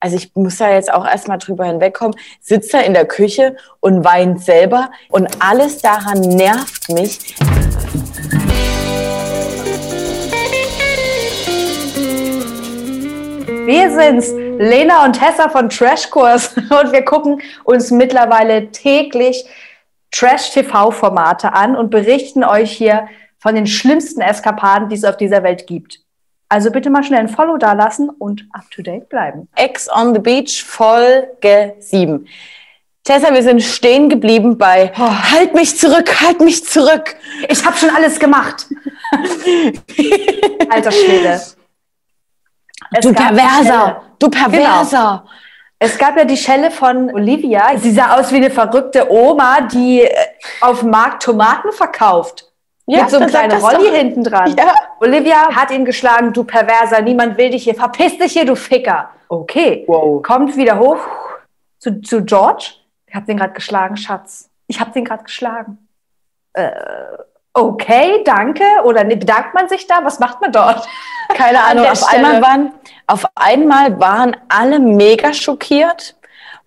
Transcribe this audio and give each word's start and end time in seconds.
Also 0.00 0.16
ich 0.16 0.32
muss 0.36 0.58
da 0.58 0.70
jetzt 0.70 0.92
auch 0.92 1.04
erstmal 1.04 1.38
drüber 1.38 1.64
hinwegkommen, 1.64 2.16
sitzt 2.40 2.72
da 2.72 2.78
in 2.78 2.94
der 2.94 3.04
Küche 3.04 3.56
und 3.80 4.04
weint 4.04 4.40
selber 4.40 4.92
und 5.08 5.28
alles 5.40 5.78
daran 5.82 6.20
nervt 6.20 6.88
mich. 6.90 7.34
Wir 13.66 13.90
sind's, 13.90 14.32
Lena 14.32 15.04
und 15.04 15.14
Tessa 15.14 15.48
von 15.48 15.68
Trashkurs 15.68 16.56
und 16.56 16.92
wir 16.92 17.04
gucken 17.04 17.42
uns 17.64 17.90
mittlerweile 17.90 18.70
täglich 18.70 19.46
Trash-TV-Formate 20.12 21.52
an 21.52 21.74
und 21.74 21.90
berichten 21.90 22.44
euch 22.44 22.70
hier 22.70 23.08
von 23.38 23.56
den 23.56 23.66
schlimmsten 23.66 24.20
Eskapaden, 24.20 24.88
die 24.88 24.94
es 24.94 25.04
auf 25.04 25.16
dieser 25.16 25.42
Welt 25.42 25.66
gibt. 25.66 26.07
Also 26.48 26.70
bitte 26.70 26.88
mal 26.88 27.04
schnell 27.04 27.20
ein 27.20 27.28
Follow 27.28 27.58
da 27.58 27.74
lassen 27.74 28.08
und 28.08 28.48
up 28.52 28.70
to 28.70 28.82
date 28.82 29.08
bleiben. 29.08 29.48
Ex 29.54 29.88
on 29.92 30.14
the 30.14 30.20
Beach 30.20 30.64
Folge 30.64 31.74
7. 31.78 32.26
Tessa, 33.04 33.32
wir 33.32 33.42
sind 33.42 33.62
stehen 33.62 34.08
geblieben 34.08 34.58
bei 34.58 34.92
oh. 34.98 35.30
Halt 35.32 35.54
mich 35.54 35.78
zurück, 35.78 36.20
halt 36.20 36.40
mich 36.40 36.64
zurück. 36.64 37.16
Ich 37.48 37.64
habe 37.64 37.76
schon 37.76 37.90
alles 37.90 38.18
gemacht. 38.18 38.66
Alter 40.70 40.92
Schwede. 40.92 41.40
du 43.00 43.12
Perverser, 43.12 44.02
du 44.18 44.28
Perverser. 44.28 45.22
Genau. 45.24 45.32
Es 45.78 45.96
gab 45.96 46.16
ja 46.16 46.24
die 46.24 46.36
Schelle 46.36 46.70
von 46.70 47.10
Olivia. 47.14 47.78
Sie 47.78 47.92
sah 47.92 48.18
aus 48.18 48.32
wie 48.32 48.36
eine 48.36 48.50
verrückte 48.50 49.10
Oma, 49.10 49.60
die 49.60 50.02
äh, 50.02 50.10
auf 50.60 50.80
dem 50.80 50.90
Markt 50.90 51.22
Tomaten 51.22 51.72
verkauft. 51.72 52.47
Ja, 52.90 53.02
mit 53.02 53.10
so 53.10 53.18
einem 53.18 53.28
kleinen 53.28 53.60
Rolli 53.60 53.90
hinten 53.90 54.24
dran. 54.24 54.54
Ja. 54.56 54.72
Olivia 55.00 55.54
hat 55.54 55.70
ihn 55.70 55.84
geschlagen, 55.84 56.32
du 56.32 56.42
Perverser, 56.42 57.02
niemand 57.02 57.36
will 57.36 57.50
dich 57.50 57.64
hier, 57.64 57.74
verpiss 57.74 58.16
dich 58.16 58.32
hier, 58.32 58.46
du 58.46 58.56
Ficker. 58.56 59.10
Okay, 59.28 59.84
wow. 59.86 60.22
kommt 60.22 60.56
wieder 60.56 60.78
hoch 60.78 60.98
zu, 61.78 62.00
zu 62.00 62.24
George. 62.24 62.72
Ich 63.06 63.14
hab 63.14 63.26
den 63.26 63.36
gerade 63.36 63.52
geschlagen, 63.52 63.98
Schatz. 63.98 64.48
Ich 64.68 64.80
hab 64.80 64.94
den 64.94 65.04
gerade 65.04 65.22
geschlagen. 65.22 65.86
Äh, 66.54 66.70
okay, 67.52 68.22
danke. 68.24 68.64
Oder 68.84 69.04
ne, 69.04 69.16
bedankt 69.16 69.52
man 69.52 69.68
sich 69.68 69.86
da? 69.86 70.02
Was 70.02 70.18
macht 70.18 70.40
man 70.40 70.50
dort? 70.50 70.88
Keine 71.34 71.62
Ahnung. 71.64 71.84
Auf 71.84 72.08
einmal, 72.08 72.40
waren, 72.40 72.72
auf 73.06 73.26
einmal 73.34 74.00
waren 74.00 74.34
alle 74.48 74.78
mega 74.78 75.34
schockiert 75.34 76.16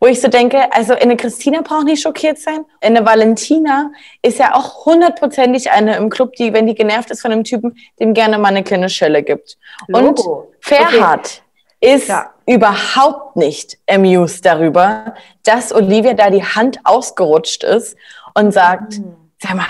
wo 0.01 0.07
ich 0.07 0.19
so 0.19 0.27
denke, 0.27 0.73
also 0.73 0.93
eine 0.93 1.15
Christina 1.15 1.61
braucht 1.61 1.85
nicht 1.85 2.01
schockiert 2.01 2.39
sein. 2.39 2.65
Eine 2.81 3.05
Valentina 3.05 3.91
ist 4.23 4.39
ja 4.39 4.55
auch 4.55 4.85
hundertprozentig 4.85 5.69
eine 5.69 5.95
im 5.95 6.09
Club, 6.09 6.33
die, 6.33 6.51
wenn 6.53 6.65
die 6.65 6.73
genervt 6.73 7.11
ist 7.11 7.21
von 7.21 7.31
einem 7.31 7.43
Typen, 7.43 7.77
dem 7.99 8.15
gerne 8.15 8.39
mal 8.39 8.47
eine 8.47 8.63
kleine 8.63 8.89
Schelle 8.89 9.21
gibt. 9.21 9.59
Logo. 9.87 10.07
Und 10.07 10.47
Ferhat 10.59 11.43
okay. 11.81 11.95
ist 11.95 12.07
ja. 12.09 12.33
überhaupt 12.47 13.35
nicht 13.35 13.77
amused 13.87 14.43
darüber, 14.43 15.13
dass 15.43 15.71
Olivia 15.71 16.15
da 16.15 16.31
die 16.31 16.43
Hand 16.43 16.79
ausgerutscht 16.83 17.63
ist 17.63 17.95
und 18.33 18.51
sagt, 18.51 18.97
mhm. 18.97 19.15
sag 19.37 19.53
mal, 19.53 19.67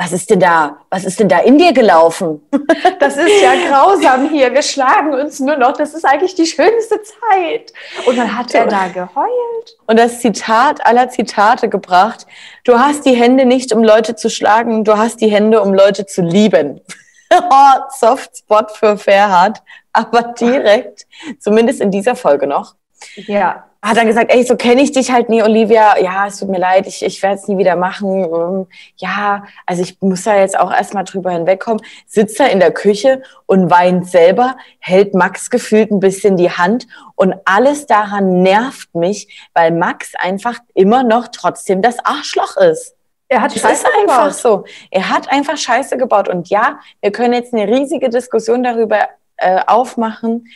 was 0.00 0.12
ist 0.12 0.30
denn 0.30 0.40
da, 0.40 0.78
was 0.88 1.04
ist 1.04 1.20
denn 1.20 1.28
da 1.28 1.40
in 1.40 1.58
dir 1.58 1.74
gelaufen? 1.74 2.40
Das 2.98 3.16
ist 3.16 3.42
ja 3.42 3.52
grausam 3.68 4.28
hier. 4.28 4.52
Wir 4.52 4.62
schlagen 4.62 5.14
uns 5.14 5.40
nur 5.40 5.56
noch. 5.56 5.72
Das 5.72 5.94
ist 5.94 6.04
eigentlich 6.04 6.34
die 6.34 6.46
schönste 6.46 7.00
Zeit. 7.02 7.72
Und 8.06 8.16
dann 8.16 8.36
hat 8.36 8.54
er 8.54 8.66
da 8.66 8.88
geheult. 8.88 9.76
Und 9.86 9.98
das 9.98 10.20
Zitat 10.20 10.84
aller 10.86 11.08
Zitate 11.08 11.68
gebracht. 11.68 12.26
Du 12.64 12.78
hast 12.78 13.04
die 13.06 13.14
Hände 13.14 13.46
nicht, 13.46 13.72
um 13.72 13.82
Leute 13.82 14.16
zu 14.16 14.28
schlagen. 14.28 14.84
Du 14.84 14.96
hast 14.96 15.20
die 15.20 15.28
Hände, 15.28 15.62
um 15.62 15.74
Leute 15.74 16.06
zu 16.06 16.22
lieben. 16.22 16.80
oh, 17.32 17.80
Softspot 17.98 18.70
für 18.72 18.96
Fairhard. 18.98 19.62
Aber 19.92 20.34
direkt, 20.38 21.06
zumindest 21.38 21.80
in 21.80 21.90
dieser 21.90 22.16
Folge 22.16 22.46
noch. 22.46 22.74
Ja 23.16 23.69
hat 23.82 23.96
dann 23.96 24.06
gesagt, 24.06 24.30
ey, 24.32 24.42
so 24.44 24.56
kenne 24.56 24.82
ich 24.82 24.92
dich 24.92 25.10
halt 25.10 25.30
nie, 25.30 25.42
Olivia. 25.42 25.98
Ja, 25.98 26.26
es 26.26 26.38
tut 26.38 26.50
mir 26.50 26.58
leid, 26.58 26.86
ich, 26.86 27.02
ich 27.02 27.22
werde 27.22 27.36
es 27.36 27.48
nie 27.48 27.56
wieder 27.56 27.76
machen. 27.76 28.24
Ähm, 28.24 28.66
ja, 28.96 29.44
also 29.64 29.82
ich 29.82 30.00
muss 30.00 30.24
da 30.24 30.36
jetzt 30.36 30.58
auch 30.58 30.70
erstmal 30.70 31.04
drüber 31.04 31.30
hinwegkommen. 31.30 31.82
Sitzt 32.06 32.38
da 32.38 32.46
in 32.46 32.60
der 32.60 32.72
Küche 32.72 33.22
und 33.46 33.70
weint 33.70 34.06
selber, 34.06 34.56
hält 34.80 35.14
Max 35.14 35.48
gefühlt 35.48 35.90
ein 35.90 36.00
bisschen 36.00 36.36
die 36.36 36.50
Hand 36.50 36.88
und 37.14 37.34
alles 37.46 37.86
daran 37.86 38.42
nervt 38.42 38.94
mich, 38.94 39.48
weil 39.54 39.70
Max 39.70 40.12
einfach 40.14 40.58
immer 40.74 41.02
noch 41.02 41.28
trotzdem 41.28 41.80
das 41.80 42.04
Arschloch 42.04 42.58
ist. 42.58 42.94
Er 43.28 43.40
hat 43.42 43.54
das 43.54 43.62
Scheiße 43.62 43.86
ist 43.86 43.94
einfach 44.02 44.24
gebaut. 44.24 44.34
so. 44.34 44.64
Er 44.90 45.08
hat 45.08 45.30
einfach 45.30 45.56
Scheiße 45.56 45.96
gebaut. 45.96 46.28
Und 46.28 46.50
ja, 46.50 46.80
wir 47.00 47.12
können 47.12 47.32
jetzt 47.32 47.54
eine 47.54 47.66
riesige 47.66 48.10
Diskussion 48.10 48.62
darüber 48.62 49.08
äh, 49.36 49.60
aufmachen. 49.66 50.48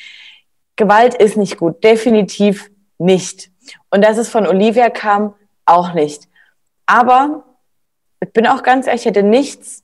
Gewalt 0.76 1.14
ist 1.14 1.36
nicht 1.36 1.56
gut, 1.56 1.84
definitiv 1.84 2.68
nicht. 3.04 3.50
Und 3.90 4.04
dass 4.04 4.18
es 4.18 4.28
von 4.28 4.46
Olivia 4.46 4.90
kam, 4.90 5.34
auch 5.66 5.94
nicht. 5.94 6.28
Aber 6.86 7.44
ich 8.20 8.32
bin 8.32 8.46
auch 8.46 8.62
ganz 8.62 8.86
ehrlich, 8.86 9.04
hätte 9.04 9.22
nichts 9.22 9.82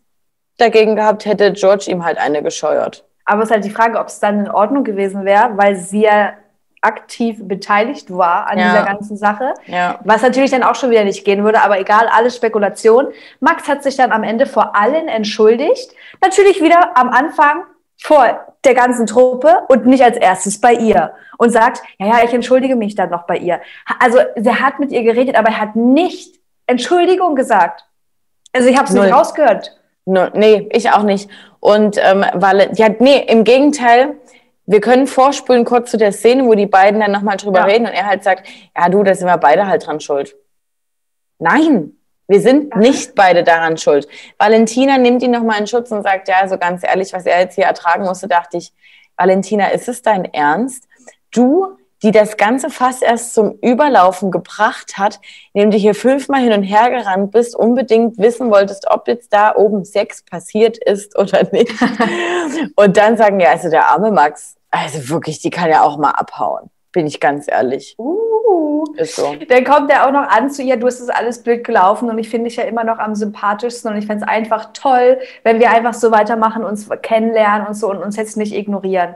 dagegen 0.59 0.97
gehabt, 0.97 1.25
hätte 1.25 1.53
George 1.53 1.87
ihm 1.89 2.05
halt 2.05 2.19
eine 2.19 2.43
gescheuert. 2.43 3.05
Aber 3.25 3.43
es 3.43 3.49
ist 3.49 3.55
halt 3.55 3.65
die 3.65 3.71
Frage, 3.71 3.99
ob 3.99 4.09
es 4.09 4.21
dann 4.21 4.41
in 4.41 4.51
Ordnung 4.51 4.85
gewesen 4.85 5.25
wäre, 5.25 5.57
weil 5.57 5.77
sie 5.77 6.03
ja 6.03 6.35
aktiv 6.83 7.37
beteiligt 7.43 8.11
war 8.11 8.49
an 8.49 8.59
ja. 8.59 8.71
dieser 8.71 8.85
ganzen 8.85 9.17
Sache. 9.17 9.55
Ja. 9.67 9.99
Was 10.05 10.23
natürlich 10.23 10.51
dann 10.51 10.63
auch 10.63 10.75
schon 10.75 10.91
wieder 10.91 11.05
nicht 11.05 11.25
gehen 11.25 11.45
würde, 11.45 11.61
aber 11.63 11.79
egal, 11.79 12.09
alles 12.09 12.37
Spekulation. 12.37 13.09
Max 13.39 13.69
hat 13.69 13.83
sich 13.83 13.97
dann 13.97 14.13
am 14.13 14.23
Ende 14.23 14.47
vor 14.47 14.75
allen 14.75 15.09
entschuldigt. 15.09 15.95
Natürlich 16.23 16.63
wieder 16.63 16.97
am 16.97 17.11
Anfang 17.11 17.65
vor 18.03 18.55
der 18.65 18.75
ganzen 18.75 19.07
Truppe 19.07 19.63
und 19.69 19.87
nicht 19.87 20.03
als 20.03 20.17
erstes 20.17 20.61
bei 20.61 20.73
ihr 20.75 21.13
und 21.39 21.51
sagt, 21.51 21.83
ja, 21.99 22.07
ja, 22.07 22.25
ich 22.25 22.33
entschuldige 22.33 22.77
mich 22.77 22.95
dann 22.95 23.11
noch 23.11 23.27
bei 23.27 23.37
ihr. 23.37 23.61
Also 23.99 24.19
er 24.19 24.61
hat 24.61 24.79
mit 24.79 24.93
ihr 24.93 25.03
geredet, 25.03 25.37
aber 25.37 25.49
er 25.49 25.61
hat 25.61 25.77
nicht 25.77 26.39
Entschuldigung 26.67 27.35
gesagt. 27.35 27.85
Also 28.53 28.69
ich 28.69 28.77
habe 28.77 28.89
es 28.89 28.95
nicht 28.95 29.13
rausgehört. 29.13 29.77
No, 30.07 30.29
nee, 30.35 30.69
ich 30.73 30.91
auch 30.91 31.03
nicht. 31.03 31.31
Und 31.61 31.99
ähm, 31.99 32.25
weil, 32.35 32.71
ja, 32.75 32.89
nee, 32.99 33.25
im 33.29 33.45
Gegenteil, 33.45 34.17
wir 34.67 34.81
können 34.81 35.07
vorspulen 35.07 35.65
kurz 35.65 35.91
zu 35.91 35.97
der 35.97 36.13
Szene, 36.13 36.47
wo 36.47 36.55
die 36.55 36.67
beiden 36.67 37.01
dann 37.01 37.13
nochmal 37.13 37.37
drüber 37.37 37.61
ja. 37.61 37.65
reden 37.67 37.87
und 37.87 37.93
er 37.93 38.07
halt 38.07 38.25
sagt, 38.25 38.49
ja 38.77 38.89
du, 38.89 39.03
da 39.03 39.15
sind 39.15 39.27
wir 39.27 39.37
beide 39.37 39.67
halt 39.67 39.87
dran 39.87 40.01
schuld. 40.01 40.35
Nein, 41.39 41.93
wir 42.31 42.41
sind 42.41 42.77
nicht 42.77 43.17
beide 43.17 43.43
daran 43.43 43.77
schuld. 43.77 44.07
Valentina 44.39 44.99
nimmt 44.99 45.21
ihn 45.21 45.33
nochmal 45.33 45.59
in 45.59 45.67
Schutz 45.67 45.91
und 45.91 46.05
sagt, 46.05 46.29
ja, 46.29 46.37
also 46.41 46.59
ganz 46.59 46.85
ehrlich, 46.85 47.13
was 47.13 47.27
er 47.27 47.41
jetzt 47.41 47.57
hier 47.57 47.65
ertragen 47.65 48.05
musste, 48.05 48.29
dachte 48.29 48.57
ich, 48.57 48.73
Valentina, 49.17 49.67
ist 49.69 49.89
es 49.89 50.01
dein 50.01 50.25
Ernst? 50.27 50.87
Du, 51.33 51.77
die 52.05 52.13
das 52.13 52.37
ganze 52.37 52.71
Fass 52.71 53.03
erst 53.03 53.35
zum 53.35 53.59
Überlaufen 53.61 54.31
gebracht 54.31 54.97
hat, 54.97 55.21
indem 55.53 55.73
du 55.73 55.77
hier 55.77 55.95
fünfmal 55.97 56.41
hin 56.41 56.53
und 56.53 56.63
her 56.63 56.91
gerannt 56.91 57.33
bist, 57.33 57.57
unbedingt 57.57 58.17
wissen 58.17 58.49
wolltest, 58.53 58.89
ob 58.89 59.09
jetzt 59.09 59.33
da 59.33 59.57
oben 59.57 59.85
Sex 59.85 60.23
passiert 60.23 60.79
ist 60.79 61.19
oder 61.19 61.43
nicht. 61.51 61.73
und 62.77 62.97
dann 62.97 63.17
sagen, 63.17 63.41
ja, 63.41 63.51
also 63.51 63.71
der 63.71 63.89
arme 63.89 64.13
Max, 64.13 64.55
also 64.71 65.09
wirklich, 65.09 65.41
die 65.41 65.51
kann 65.51 65.69
ja 65.69 65.83
auch 65.83 65.99
mal 65.99 66.13
abhauen, 66.13 66.71
bin 66.93 67.07
ich 67.07 67.21
ganz 67.21 67.47
ehrlich. 67.49 67.95
Uh. 67.99 68.31
Ist 68.97 69.17
so. 69.17 69.35
Dann 69.49 69.65
kommt 69.65 69.91
er 69.91 70.07
auch 70.07 70.13
noch 70.13 70.29
an 70.29 70.51
zu 70.51 70.63
ihr, 70.63 70.77
du 70.77 70.87
hast 70.87 71.01
es 71.01 71.09
alles 71.09 71.43
blöd 71.43 71.65
gelaufen 71.65 72.09
und 72.09 72.19
ich 72.19 72.29
finde 72.29 72.49
dich 72.49 72.57
ja 72.57 72.65
immer 72.65 72.85
noch 72.85 72.99
am 72.99 73.15
sympathischsten 73.15 73.91
und 73.91 73.99
ich 73.99 74.07
fände 74.07 74.25
es 74.25 74.29
einfach 74.29 74.73
toll, 74.73 75.21
wenn 75.45 75.61
wir 75.61 75.71
einfach 75.71 75.95
so 75.95 76.11
weitermachen, 76.11 76.65
uns 76.65 76.89
kennenlernen 77.03 77.67
und 77.69 77.75
so 77.75 77.91
und 77.91 77.99
uns 77.99 78.17
jetzt 78.17 78.37
nicht 78.37 78.55
ignorieren. 78.55 79.15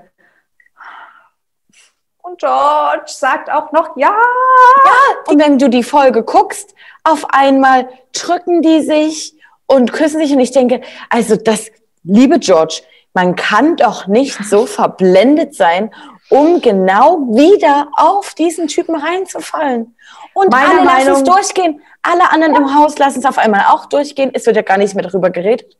Und 2.22 2.38
George 2.38 3.04
sagt 3.06 3.50
auch 3.50 3.72
noch 3.72 3.96
ja. 3.96 4.08
Ja, 4.08 5.32
und 5.32 5.38
wenn 5.40 5.58
du 5.58 5.68
die 5.68 5.82
Folge 5.82 6.22
guckst, 6.22 6.74
auf 7.02 7.26
einmal 7.30 7.88
drücken 8.12 8.62
die 8.62 8.80
sich 8.80 9.36
und 9.66 9.92
küssen 9.92 10.20
sich 10.20 10.32
und 10.32 10.40
ich 10.40 10.52
denke, 10.52 10.80
also 11.10 11.36
das, 11.36 11.70
liebe 12.02 12.38
George, 12.38 12.82
man 13.12 13.36
kann 13.36 13.76
doch 13.76 14.06
nicht 14.06 14.42
so 14.44 14.66
verblendet 14.66 15.54
sein 15.54 15.90
um 16.30 16.60
genau 16.60 17.18
wieder 17.30 17.88
auf 17.96 18.34
diesen 18.34 18.68
Typen 18.68 18.96
reinzufallen. 18.96 19.94
Und 20.32 20.50
Meine 20.50 20.80
alle 20.80 20.84
lassen 20.84 21.12
es 21.12 21.24
durchgehen. 21.24 21.80
Alle 22.02 22.30
anderen 22.30 22.54
ja. 22.54 22.60
im 22.60 22.74
Haus 22.74 22.98
lassen 22.98 23.20
es 23.20 23.24
auf 23.24 23.38
einmal 23.38 23.66
auch 23.68 23.86
durchgehen. 23.86 24.30
Es 24.32 24.46
wird 24.46 24.56
ja 24.56 24.62
gar 24.62 24.78
nicht 24.78 24.94
mehr 24.94 25.04
darüber 25.04 25.30
geredet. 25.30 25.76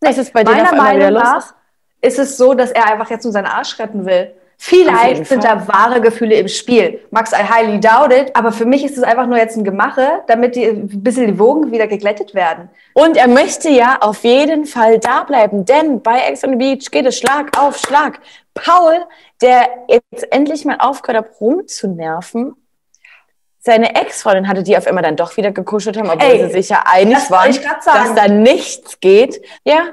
Es 0.00 0.18
ist 0.18 0.32
bei 0.32 0.44
dir 0.44 0.52
auf 0.52 0.72
einmal 0.72 0.96
wieder 0.96 1.10
los 1.10 1.22
ist. 1.38 1.54
ist 2.00 2.18
es 2.18 2.36
so, 2.36 2.54
dass 2.54 2.70
er 2.70 2.90
einfach 2.90 3.08
jetzt 3.10 3.24
nur 3.24 3.32
seinen 3.32 3.46
Arsch 3.46 3.78
retten 3.78 4.04
will. 4.04 4.34
Vielleicht 4.56 5.26
sind 5.26 5.44
da 5.44 5.66
wahre 5.68 6.00
Gefühle 6.00 6.36
im 6.36 6.48
Spiel. 6.48 7.00
Max, 7.10 7.32
I 7.32 7.42
highly 7.42 7.80
doubt 7.80 8.12
it. 8.12 8.34
Aber 8.34 8.52
für 8.52 8.64
mich 8.64 8.84
ist 8.84 8.96
es 8.96 9.02
einfach 9.02 9.26
nur 9.26 9.36
jetzt 9.36 9.56
ein 9.56 9.64
Gemache, 9.64 10.22
damit 10.26 10.56
die, 10.56 10.64
ein 10.64 11.02
bisschen 11.02 11.26
die 11.26 11.38
Wogen 11.38 11.70
wieder 11.70 11.86
geglättet 11.86 12.34
werden. 12.34 12.70
Und 12.94 13.16
er 13.16 13.28
möchte 13.28 13.68
ja 13.68 13.98
auf 14.00 14.24
jeden 14.24 14.64
Fall 14.64 14.98
da 14.98 15.24
bleiben, 15.24 15.64
denn 15.64 16.00
bei 16.00 16.18
Ex 16.20 16.44
on 16.44 16.50
the 16.50 16.56
Beach 16.56 16.90
geht 16.90 17.04
es 17.04 17.18
Schlag 17.18 17.58
auf 17.58 17.76
Schlag. 17.76 18.20
Paul, 18.54 19.04
der 19.44 19.68
jetzt 19.88 20.32
endlich 20.32 20.64
mal 20.64 20.78
aufgehört 20.78 21.26
hat, 21.26 21.40
rumzunerven, 21.40 22.54
seine 23.58 23.94
Ex-Freundin 23.94 24.48
hatte, 24.48 24.62
die 24.62 24.74
auf 24.74 24.86
einmal 24.86 25.02
dann 25.02 25.16
doch 25.16 25.36
wieder 25.36 25.52
gekuschelt 25.52 25.98
haben, 25.98 26.08
obwohl 26.08 26.26
Ey, 26.26 26.46
sie 26.46 26.52
sich 26.52 26.70
ja 26.70 26.84
einig 26.86 27.30
waren, 27.30 27.54
dass 27.84 28.14
da 28.14 28.26
nichts 28.28 29.00
geht. 29.00 29.42
Ja, 29.64 29.88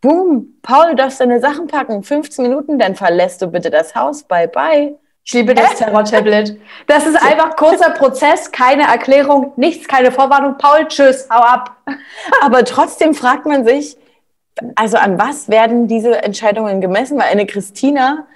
boom, 0.00 0.58
Paul, 0.62 0.90
du 0.90 0.96
darfst 0.96 1.20
deine 1.20 1.40
Sachen 1.40 1.66
packen. 1.66 2.02
15 2.02 2.42
Minuten, 2.42 2.78
dann 2.78 2.94
verlässt 2.96 3.42
du 3.42 3.48
bitte 3.48 3.70
das 3.70 3.94
Haus. 3.94 4.22
Bye, 4.22 4.48
bye. 4.48 4.96
Ich 5.24 5.34
liebe 5.34 5.54
das 5.54 5.74
Terror-Tablet. 5.74 6.58
Das 6.86 7.06
ist 7.06 7.22
einfach 7.22 7.56
kurzer 7.56 7.90
Prozess, 7.90 8.50
keine 8.50 8.84
Erklärung, 8.84 9.52
nichts, 9.56 9.86
keine 9.88 10.10
Vorwarnung. 10.10 10.56
Paul, 10.56 10.88
tschüss, 10.88 11.28
hau 11.30 11.42
ab. 11.42 11.76
Aber 12.42 12.64
trotzdem 12.64 13.12
fragt 13.12 13.44
man 13.44 13.66
sich, 13.66 13.98
also 14.74 14.96
an 14.96 15.18
was 15.18 15.50
werden 15.50 15.86
diese 15.86 16.22
Entscheidungen 16.22 16.80
gemessen? 16.80 17.18
Weil 17.18 17.28
eine 17.28 17.44
Christina 17.44 18.26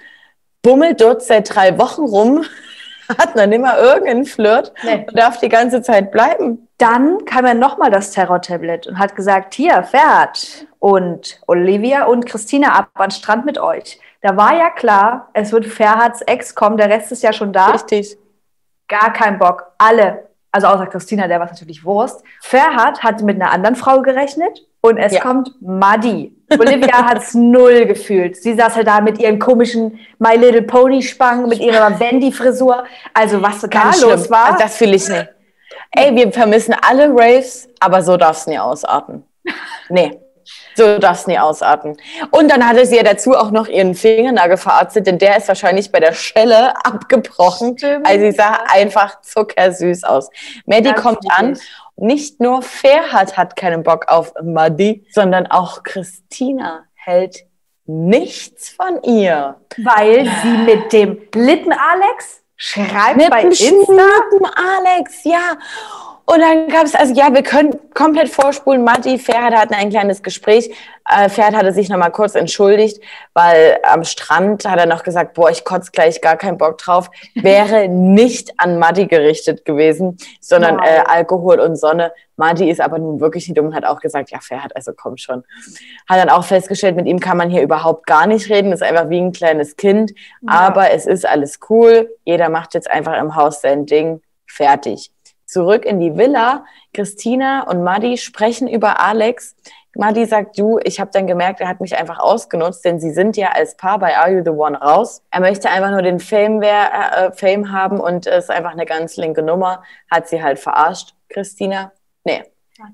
bummelt 0.65 0.99
dort 0.99 1.21
seit 1.21 1.53
drei 1.53 1.77
Wochen 1.77 2.05
rum, 2.05 2.43
hat 3.19 3.35
noch 3.35 3.43
immer 3.43 3.77
irgendeinen 3.77 4.25
Flirt 4.25 4.73
nee. 4.83 5.05
und 5.07 5.17
darf 5.17 5.39
die 5.39 5.49
ganze 5.49 5.83
Zeit 5.83 6.11
bleiben. 6.11 6.67
Dann 6.79 7.23
kam 7.25 7.45
er 7.45 7.53
nochmal 7.53 7.91
das 7.91 8.11
Terror-Tablet 8.11 8.87
und 8.87 8.97
hat 8.97 9.15
gesagt, 9.15 9.53
hier, 9.53 9.83
Ferhat 9.83 10.65
und 10.79 11.39
Olivia 11.45 12.05
und 12.05 12.25
Christina 12.25 12.69
ab 12.69 12.89
an 12.95 13.09
den 13.09 13.11
Strand 13.11 13.45
mit 13.45 13.59
euch. 13.59 13.99
Da 14.21 14.35
war 14.35 14.57
ja 14.57 14.71
klar, 14.71 15.29
es 15.33 15.51
wird 15.51 15.67
Ferhats 15.67 16.21
Ex 16.23 16.55
kommen, 16.55 16.77
der 16.77 16.89
Rest 16.89 17.11
ist 17.11 17.21
ja 17.21 17.31
schon 17.31 17.53
da. 17.53 17.67
Richtig. 17.67 18.17
Gar 18.87 19.13
kein 19.13 19.37
Bock. 19.37 19.71
Alle, 19.77 20.29
also 20.55 20.67
außer 20.67 20.87
Christina, 20.87 21.27
der 21.27 21.41
war 21.41 21.47
natürlich 21.47 21.83
Wurst. 21.83 22.23
Ferhat 22.39 23.03
hat 23.03 23.21
mit 23.21 23.41
einer 23.41 23.51
anderen 23.51 23.75
Frau 23.75 24.01
gerechnet 24.01 24.65
und 24.79 24.97
es 24.97 25.11
ja. 25.11 25.19
kommt 25.19 25.51
Muddy. 25.59 26.33
Olivia 26.57 26.93
hat 27.05 27.17
es 27.17 27.33
null 27.33 27.85
gefühlt. 27.85 28.37
Sie 28.37 28.53
saß 28.53 28.77
halt 28.77 28.87
da 28.87 29.01
mit 29.01 29.19
ihren 29.19 29.37
komischen 29.37 29.99
My 30.17 30.37
Little 30.37 30.61
Pony 30.61 31.01
Spangen, 31.01 31.49
mit 31.49 31.59
ihrer 31.59 31.99
Wendy-Frisur. 31.99 32.85
Also 33.13 33.41
was 33.41 33.59
da 33.59 33.67
Ganz 33.67 34.01
los 34.01 34.13
schlimm. 34.13 34.29
war. 34.31 34.45
Also 34.45 34.59
das 34.59 34.77
fühle 34.77 34.95
ich 34.95 35.09
nicht. 35.09 35.29
Ey, 35.91 36.15
wir 36.15 36.31
vermissen 36.31 36.73
alle 36.81 37.09
Raves, 37.09 37.67
aber 37.81 38.01
so 38.01 38.15
darf 38.15 38.37
es 38.37 38.47
nie 38.47 38.57
ausarten. 38.57 39.23
Nee. 39.89 40.21
So 40.75 40.99
darf 40.99 41.19
es 41.19 41.27
nie 41.27 41.39
ausarten. 41.39 41.97
Und 42.31 42.51
dann 42.51 42.67
hatte 42.67 42.85
sie 42.85 42.97
ja 42.97 43.03
dazu 43.03 43.35
auch 43.35 43.51
noch 43.51 43.67
ihren 43.67 43.95
Fingernagel 43.95 44.57
verarztet, 44.57 45.07
denn 45.07 45.17
der 45.17 45.37
ist 45.37 45.47
wahrscheinlich 45.47 45.91
bei 45.91 45.99
der 45.99 46.13
Schelle 46.13 46.73
abgebrochen. 46.85 47.77
Stimmt. 47.77 48.07
Also 48.07 48.25
sie 48.25 48.31
sah 48.31 48.59
einfach 48.67 49.21
zuckersüß 49.21 50.03
aus. 50.03 50.29
Maddie 50.65 50.91
Ganz 50.91 51.01
kommt 51.01 51.19
an 51.29 51.57
nicht 51.97 52.41
nur 52.41 52.61
Ferhat 52.61 53.37
hat 53.37 53.55
keinen 53.55 53.83
Bock 53.83 54.07
auf 54.07 54.33
Madi, 54.43 55.05
sondern 55.11 55.47
auch 55.47 55.83
Christina 55.83 56.83
hält 56.93 57.45
nichts 57.85 58.69
von 58.69 59.01
ihr. 59.03 59.55
Weil 59.77 60.29
sie 60.43 60.57
mit 60.57 60.91
dem 60.91 61.21
Lippen 61.33 61.71
Alex 61.71 62.41
schreibt 62.57 63.17
mit 63.17 63.29
bei 63.29 63.43
Insta. 63.43 63.69
Lippen 63.69 64.45
Alex, 64.55 65.23
ja. 65.23 65.57
Und 66.27 66.39
dann 66.39 66.67
gab 66.69 66.85
es, 66.85 66.95
also 66.95 67.13
ja, 67.13 67.31
wir 67.33 67.43
können 67.43 67.77
komplett 67.93 68.29
vorspulen. 68.29 68.83
Matti, 68.83 69.19
Ferhat 69.19 69.53
hatten 69.53 69.75
ein 69.75 69.91
kleines 69.91 70.23
Gespräch. 70.23 70.71
Äh, 71.07 71.29
Ferhat 71.29 71.53
hatte 71.55 71.71
sich 71.71 71.87
nochmal 71.87 72.11
kurz 72.11 72.33
entschuldigt, 72.33 72.99
weil 73.35 73.77
am 73.83 74.03
Strand 74.03 74.67
hat 74.67 74.79
er 74.79 74.87
noch 74.87 75.03
gesagt, 75.03 75.35
boah, 75.35 75.51
ich 75.51 75.63
kotze 75.63 75.91
gleich, 75.91 76.21
gar 76.21 76.35
keinen 76.35 76.57
Bock 76.57 76.79
drauf. 76.79 77.11
Wäre 77.35 77.87
nicht 77.89 78.53
an 78.57 78.79
Matti 78.79 79.05
gerichtet 79.05 79.65
gewesen, 79.65 80.17
sondern 80.41 80.77
wow. 80.77 80.85
äh, 80.85 81.03
Alkohol 81.05 81.59
und 81.59 81.75
Sonne. 81.75 82.11
Matti 82.37 82.71
ist 82.71 82.81
aber 82.81 82.97
nun 82.97 83.19
wirklich 83.19 83.47
nicht 83.47 83.57
dumm 83.57 83.67
und 83.67 83.75
hat 83.75 83.85
auch 83.85 83.99
gesagt, 83.99 84.31
ja, 84.31 84.39
Ferhat, 84.39 84.75
also 84.75 84.93
komm 84.97 85.17
schon. 85.17 85.43
Hat 86.09 86.17
dann 86.17 86.29
auch 86.29 86.43
festgestellt, 86.43 86.95
mit 86.95 87.05
ihm 87.05 87.19
kann 87.19 87.37
man 87.37 87.51
hier 87.51 87.61
überhaupt 87.61 88.07
gar 88.07 88.25
nicht 88.25 88.49
reden. 88.49 88.71
Ist 88.71 88.81
einfach 88.81 89.11
wie 89.11 89.21
ein 89.21 89.31
kleines 89.31 89.77
Kind. 89.77 90.11
Ja. 90.41 90.49
Aber 90.49 90.89
es 90.89 91.05
ist 91.05 91.27
alles 91.27 91.59
cool. 91.69 92.09
Jeder 92.23 92.49
macht 92.49 92.73
jetzt 92.73 92.89
einfach 92.89 93.15
im 93.19 93.35
Haus 93.35 93.61
sein 93.61 93.85
Ding. 93.85 94.21
Fertig 94.47 95.11
zurück 95.45 95.85
in 95.85 95.99
die 95.99 96.17
Villa. 96.17 96.65
Christina 96.93 97.67
und 97.69 97.83
Madi 97.83 98.17
sprechen 98.17 98.67
über 98.67 98.99
Alex. 98.99 99.55
Madi 99.95 100.25
sagt, 100.25 100.59
du, 100.59 100.79
ich 100.83 100.99
habe 100.99 101.11
dann 101.13 101.25
gemerkt, 101.25 101.61
er 101.61 101.69
hat 101.69 101.79
mich 101.79 101.97
einfach 101.97 102.19
ausgenutzt, 102.19 102.83
denn 102.83 102.99
sie 102.99 103.11
sind 103.11 103.37
ja 103.37 103.51
als 103.51 103.77
Paar 103.77 103.97
bei 103.99 104.17
Are 104.17 104.29
You 104.29 104.43
the 104.43 104.49
One 104.49 104.77
raus. 104.77 105.23
Er 105.31 105.39
möchte 105.39 105.69
einfach 105.69 105.91
nur 105.91 106.01
den 106.01 106.19
Fame, 106.19 106.61
äh, 106.61 107.31
Fame 107.31 107.71
haben 107.71 107.99
und 107.99 108.25
ist 108.25 108.51
einfach 108.51 108.71
eine 108.71 108.85
ganz 108.85 109.15
linke 109.15 109.41
Nummer. 109.41 109.83
Hat 110.11 110.27
sie 110.27 110.43
halt 110.43 110.59
verarscht, 110.59 111.15
Christina. 111.29 111.93
Nee. 112.25 112.43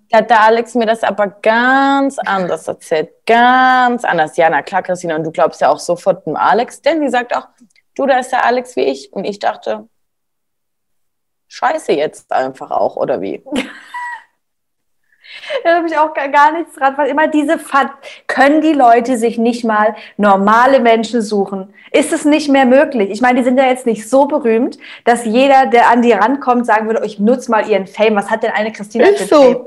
Da 0.09 0.19
hat 0.19 0.29
der 0.29 0.41
Alex 0.41 0.75
mir 0.75 0.85
das 0.85 1.01
aber 1.03 1.27
ganz 1.27 2.19
anders 2.19 2.67
erzählt. 2.67 3.09
Ganz 3.25 4.05
anders. 4.05 4.37
Ja, 4.37 4.47
na 4.51 4.61
klar, 4.61 4.83
Christina, 4.83 5.15
und 5.15 5.23
du 5.23 5.31
glaubst 5.31 5.59
ja 5.61 5.69
auch 5.69 5.79
sofort 5.79 6.27
dem 6.27 6.35
Alex, 6.35 6.83
denn 6.83 7.01
sie 7.01 7.09
sagt 7.09 7.35
auch, 7.35 7.47
du, 7.95 8.05
da 8.05 8.19
ist 8.19 8.31
der 8.31 8.45
Alex 8.45 8.75
wie 8.75 8.81
ich. 8.83 9.11
Und 9.11 9.25
ich 9.25 9.39
dachte, 9.39 9.87
scheiße 11.51 11.91
jetzt 11.91 12.31
einfach 12.31 12.71
auch, 12.71 12.95
oder 12.95 13.21
wie? 13.21 13.43
Da 15.63 15.75
habe 15.75 15.87
ich 15.87 15.97
auch 15.97 16.13
gar, 16.13 16.51
nichts 16.51 16.75
dran, 16.75 16.97
weil 16.97 17.09
immer 17.09 17.27
diese 17.27 17.57
Fat 17.57 17.91
können 18.27 18.61
die 18.61 18.73
Leute 18.73 19.17
sich 19.17 19.37
nicht 19.37 19.63
mal 19.63 19.95
normale 20.17 20.79
Menschen 20.79 21.21
suchen. 21.21 21.73
Ist 21.91 22.11
es 22.11 22.25
nicht 22.25 22.49
mehr 22.49 22.65
möglich? 22.65 23.09
Ich 23.11 23.21
meine, 23.21 23.39
die 23.39 23.43
sind 23.43 23.57
ja 23.57 23.65
jetzt 23.65 23.85
nicht 23.85 24.09
so 24.09 24.25
berühmt, 24.25 24.77
dass 25.05 25.25
jeder, 25.25 25.67
der 25.67 25.89
an 25.89 26.01
die 26.01 26.11
rankommt, 26.11 26.65
sagen 26.65 26.87
würde, 26.87 26.99
oh, 27.01 27.05
ich 27.05 27.19
nutze 27.19 27.49
mal 27.49 27.67
ihren 27.67 27.87
Fame. 27.87 28.15
Was 28.15 28.29
hat 28.29 28.43
denn 28.43 28.51
eine 28.51 28.71
Christina 28.71 29.05
ist 29.05 29.19
für 29.19 29.25
so. 29.27 29.41
Fame? 29.41 29.65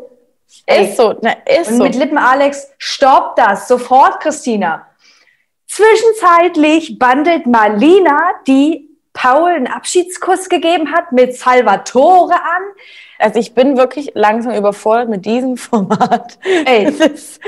Ey. 0.67 0.85
Ist 0.85 0.97
so, 0.97 1.15
Na, 1.23 1.33
ist 1.47 1.71
Und 1.71 1.77
so. 1.79 1.83
mit 1.85 1.95
Lippen 1.95 2.19
Alex, 2.19 2.71
stopp 2.79 3.37
das, 3.37 3.67
sofort, 3.67 4.21
Christina. 4.21 4.87
Zwischenzeitlich 5.67 6.99
bandelt 6.99 7.47
Marlina 7.47 8.19
die 8.47 8.94
Paul 9.15 9.53
einen 9.53 9.67
Abschiedskuss 9.69 10.51
gegeben 10.51 10.93
hat 10.93 11.13
mit 11.13 11.35
Salvatore 11.37 12.35
an. 12.35 12.63
Also 13.19 13.39
ich 13.39 13.55
bin 13.55 13.79
wirklich 13.79 14.13
langsam 14.15 14.55
überfordert 14.55 15.09
mit 15.09 15.25
diesem 15.25 15.57
Format. 15.57 16.39
Ey, 16.67 16.85
das 16.85 17.01
ist 17.01 17.41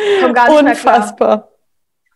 unfassbar. 0.48 1.48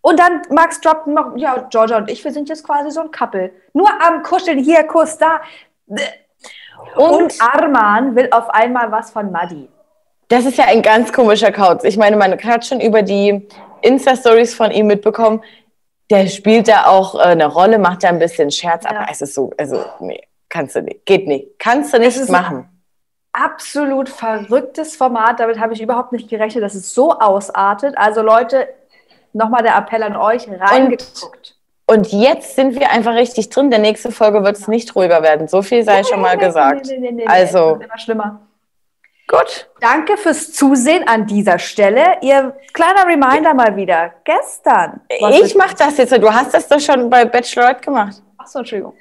Und 0.02 0.18
dann 0.18 0.40
Max 0.48 0.80
droppt 0.80 1.08
noch, 1.08 1.36
ja, 1.36 1.66
Georgia 1.68 1.98
und 1.98 2.10
ich, 2.10 2.24
wir 2.24 2.32
sind 2.32 2.48
jetzt 2.48 2.64
quasi 2.64 2.90
so 2.90 3.02
ein 3.02 3.10
Couple. 3.10 3.50
Nur 3.74 3.90
am 4.00 4.22
Kuscheln, 4.22 4.58
hier, 4.58 4.84
Kuss 4.84 5.18
da. 5.18 5.42
Und, 5.86 6.02
und 6.96 7.34
Arman 7.38 8.16
will 8.16 8.28
auf 8.30 8.48
einmal 8.48 8.90
was 8.90 9.10
von 9.10 9.30
Maddy. 9.30 9.68
Das 10.28 10.46
ist 10.46 10.56
ja 10.56 10.66
ein 10.66 10.80
ganz 10.80 11.12
komischer 11.12 11.52
Kauz. 11.52 11.84
Ich 11.84 11.98
meine, 11.98 12.16
man 12.16 12.40
hat 12.42 12.64
schon 12.64 12.80
über 12.80 13.02
die 13.02 13.46
Insta-Stories 13.82 14.54
von 14.54 14.70
ihm 14.70 14.86
mitbekommen, 14.86 15.42
der 16.10 16.26
spielt 16.26 16.68
da 16.68 16.86
auch 16.86 17.14
äh, 17.14 17.22
eine 17.22 17.46
Rolle, 17.46 17.78
macht 17.78 18.02
da 18.02 18.08
ein 18.08 18.18
bisschen 18.18 18.50
Scherz, 18.50 18.84
ja. 18.84 18.90
aber 18.90 19.06
es 19.10 19.22
ist 19.22 19.34
so, 19.34 19.52
also 19.56 19.84
nee, 20.00 20.20
kannst 20.48 20.74
du 20.76 20.82
nicht, 20.82 21.06
geht 21.06 21.26
nicht, 21.26 21.58
kannst 21.58 21.94
du 21.94 21.98
nicht 21.98 22.28
machen. 22.28 22.68
Absolut 23.32 24.08
verrücktes 24.08 24.96
Format, 24.96 25.38
damit 25.38 25.60
habe 25.60 25.72
ich 25.72 25.80
überhaupt 25.80 26.10
nicht 26.10 26.28
gerechnet, 26.28 26.64
dass 26.64 26.74
es 26.74 26.92
so 26.92 27.12
ausartet. 27.12 27.96
Also 27.96 28.22
Leute, 28.22 28.68
nochmal 29.32 29.62
der 29.62 29.76
Appell 29.76 30.02
an 30.02 30.16
euch, 30.16 30.48
reingeguckt. 30.48 31.56
Und, 31.86 31.98
und 31.98 32.12
jetzt 32.12 32.56
sind 32.56 32.74
wir 32.74 32.90
einfach 32.90 33.14
richtig 33.14 33.48
drin. 33.50 33.70
Der 33.70 33.78
nächste 33.78 34.10
Folge 34.10 34.42
wird 34.42 34.56
es 34.56 34.66
nicht 34.66 34.96
ruhiger 34.96 35.22
werden. 35.22 35.46
So 35.46 35.62
viel 35.62 35.84
sei 35.84 36.00
nee, 36.00 36.08
schon 36.08 36.20
mal 36.20 36.36
nee, 36.36 36.44
gesagt. 36.44 36.86
Nee, 36.86 37.24
also, 37.26 37.78
immer 37.80 37.98
schlimmer. 37.98 38.40
Gut. 39.30 39.70
Danke 39.80 40.16
fürs 40.16 40.52
Zusehen 40.52 41.06
an 41.06 41.24
dieser 41.24 41.60
Stelle. 41.60 42.16
Ihr 42.20 42.52
kleiner 42.72 43.06
Reminder 43.06 43.54
mal 43.54 43.76
wieder. 43.76 44.12
Gestern. 44.24 45.02
Ich 45.08 45.54
mache 45.54 45.76
das 45.78 45.98
jetzt. 45.98 46.12
Du 46.12 46.34
hast 46.34 46.52
das 46.52 46.66
doch 46.66 46.80
schon 46.80 47.08
bei 47.08 47.24
Bachelorette 47.24 47.80
gemacht. 47.80 48.20
Ach 48.38 48.46
so, 48.48 48.58
Entschuldigung. 48.58 48.94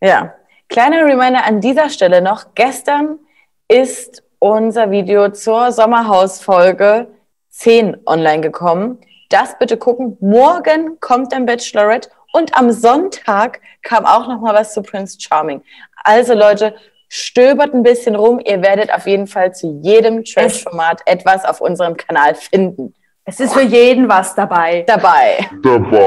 Ja. 0.00 0.34
Kleiner 0.68 1.04
Reminder 1.04 1.44
an 1.44 1.60
dieser 1.60 1.88
Stelle 1.88 2.20
noch. 2.20 2.46
Gestern 2.56 3.20
ist 3.68 4.24
unser 4.40 4.90
Video 4.90 5.28
zur 5.28 5.70
Sommerhausfolge 5.70 7.06
10 7.50 7.98
online 8.06 8.40
gekommen. 8.40 8.98
Das 9.28 9.56
bitte 9.56 9.76
gucken. 9.76 10.16
Morgen 10.20 10.98
kommt 10.98 11.32
ein 11.32 11.46
Bachelorette 11.46 12.10
und 12.32 12.56
am 12.56 12.72
Sonntag 12.72 13.60
kam 13.82 14.04
auch 14.04 14.26
noch 14.26 14.40
mal 14.40 14.52
was 14.52 14.74
zu 14.74 14.82
Prince 14.82 15.16
Charming. 15.20 15.62
Also 16.02 16.34
Leute, 16.34 16.74
stöbert 17.10 17.74
ein 17.74 17.82
bisschen 17.82 18.14
rum. 18.14 18.40
Ihr 18.42 18.62
werdet 18.62 18.94
auf 18.94 19.06
jeden 19.06 19.26
Fall 19.26 19.52
zu 19.54 19.80
jedem 19.82 20.24
Trash-Format 20.24 21.02
etwas 21.04 21.44
auf 21.44 21.60
unserem 21.60 21.96
Kanal 21.96 22.34
finden. 22.34 22.94
Es 23.24 23.40
ist 23.40 23.52
für 23.52 23.62
jeden 23.62 24.08
was 24.08 24.34
dabei. 24.34 24.84
Dabei. 24.86 25.50
Dabei. 25.62 26.00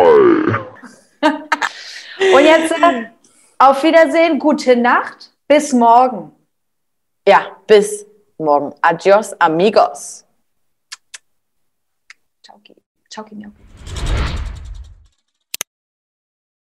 Und 2.34 2.44
jetzt 2.44 2.72
äh, 2.72 3.06
auf 3.60 3.84
Wiedersehen, 3.84 4.40
gute 4.40 4.76
Nacht, 4.76 5.32
bis 5.48 5.74
morgen. 5.74 6.32
Ja, 7.28 7.58
bis 7.68 8.06
morgen. 8.38 8.74
Adios, 8.82 9.34
amigos. 9.40 10.26
Ciao, 12.42 12.60
Ciao, 13.10 13.26
Ciao. 13.26 13.54